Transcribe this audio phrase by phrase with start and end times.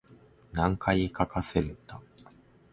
[0.51, 2.01] 何回かかせるんだ